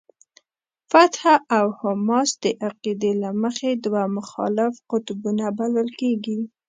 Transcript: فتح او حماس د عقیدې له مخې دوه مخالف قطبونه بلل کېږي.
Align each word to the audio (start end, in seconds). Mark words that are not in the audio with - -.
فتح 0.91 1.23
او 1.57 1.65
حماس 1.79 2.29
د 2.43 2.45
عقیدې 2.67 3.11
له 3.21 3.29
مخې 3.41 3.69
دوه 3.85 4.03
مخالف 4.17 4.73
قطبونه 4.91 5.45
بلل 5.59 5.89
کېږي. 5.99 6.39